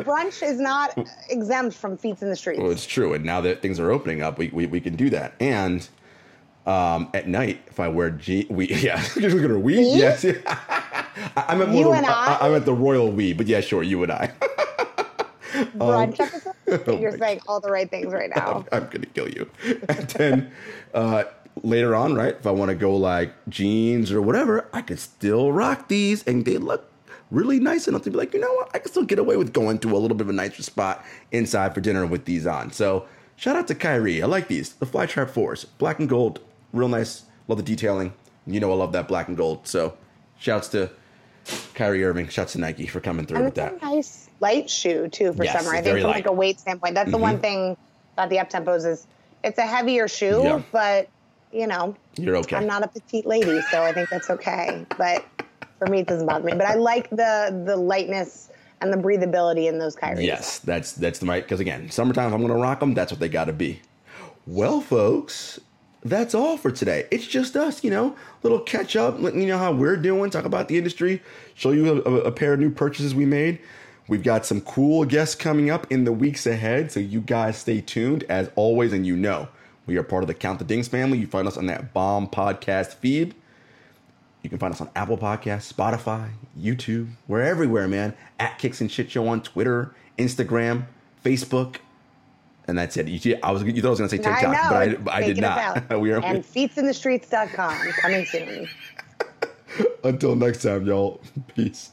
[0.05, 0.97] brunch is not
[1.31, 2.61] exempt from feats in the streets.
[2.61, 5.11] Well, it's true, and now that things are opening up, we we, we can do
[5.11, 5.35] that.
[5.41, 5.87] And
[6.67, 9.97] um, at night, if I wear jeans, we yeah, you're gonna we Me?
[9.99, 10.25] yes.
[10.47, 12.39] I, I meant more You the, and I?
[12.41, 14.33] I, I meant the royal we, but yeah, sure, you and I.
[15.77, 16.55] brunch episode.
[16.87, 18.65] oh You're my saying all the right things right now.
[18.73, 19.51] I'm gonna kill you.
[19.89, 20.53] And then
[20.95, 21.25] uh,
[21.63, 22.35] later on, right?
[22.35, 26.45] If I want to go like jeans or whatever, I could still rock these, and
[26.45, 26.91] they look
[27.31, 28.71] really nice enough to be like, you know what?
[28.75, 31.05] I can still get away with going to a little bit of a nicer spot
[31.31, 32.73] inside for dinner with these on.
[32.73, 34.23] So shout out to Kyrie.
[34.23, 34.75] I like these.
[34.75, 36.41] The Flytrap fours, black and gold,
[36.73, 37.25] real nice.
[37.49, 38.13] Love the detailing.
[38.47, 39.67] You know I love that black and gold.
[39.67, 39.97] So
[40.39, 40.91] shouts to
[41.75, 42.29] Kyrie Irving.
[42.29, 43.79] Shouts to Nike for coming through And with that.
[43.81, 45.77] a nice light shoe too for Yes, summer.
[45.77, 46.17] I think from light.
[46.17, 47.43] like a weight standpoint, that's the one mm-hmm.
[47.43, 47.77] thing
[48.15, 49.07] about the up tempos is
[49.43, 50.63] it's a heavier shoe, Yeah.
[50.71, 51.09] but
[51.53, 52.57] you know, You're okay.
[52.57, 54.87] I'm not a petite lady, so I think that's okay.
[54.97, 55.25] But
[55.79, 56.53] for me, it doesn't bother me.
[56.53, 58.51] But I like the the lightness
[58.81, 60.25] and the breathability in those Kyries.
[60.25, 61.43] Yes, that's that's the right.
[61.43, 63.81] Because again, summertime, if I'm going to rock them, that's what they got to be.
[64.47, 65.61] Well, folks,
[66.05, 67.07] that's all for today.
[67.11, 70.45] It's just us, you know, little catch up, letting you know how we're doing, talk
[70.45, 71.23] about the industry,
[71.55, 73.61] show you a, a pair of new purchases we made.
[74.09, 77.81] We've got some cool guests coming up in the weeks ahead, so you guys stay
[77.81, 78.93] tuned as always.
[78.93, 79.49] And you know,
[79.87, 81.19] we are part of the Count the Dings family.
[81.19, 83.35] You find us on that bomb podcast feed.
[84.43, 87.11] You can find us on Apple Podcasts, Spotify, YouTube.
[87.29, 88.15] We're everywhere, man.
[88.41, 90.87] At Kicks and Shit Show on Twitter, Instagram,
[91.25, 91.77] Facebook.
[92.67, 93.09] And that's it.
[93.09, 95.15] You, I was, you thought I was going to say TikTok, I but I, but
[95.15, 96.01] I did not.
[96.01, 98.69] we are, and feetsinthestreets.com coming soon.
[100.05, 101.21] until next time, y'all.
[101.55, 101.91] Peace.